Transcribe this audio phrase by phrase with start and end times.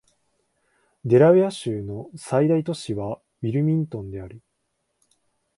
[1.05, 4.41] デラウェア州の最大都市はウィルミントンである